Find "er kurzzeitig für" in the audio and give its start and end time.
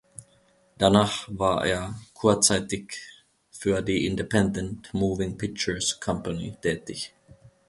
1.63-3.83